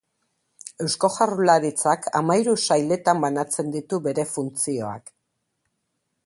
[0.85, 5.15] Eusko Jaurlaritzak hamahiru sailetan banatzen ditu bere funtzioak.